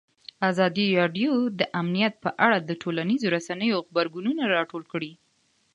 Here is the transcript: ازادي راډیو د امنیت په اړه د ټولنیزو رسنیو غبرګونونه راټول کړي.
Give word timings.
ازادي 0.49 0.87
راډیو 0.99 1.31
د 1.59 1.61
امنیت 1.81 2.13
په 2.23 2.29
اړه 2.45 2.57
د 2.61 2.71
ټولنیزو 2.81 3.27
رسنیو 3.37 3.77
غبرګونونه 3.87 4.43
راټول 4.55 4.83
کړي. 4.91 5.11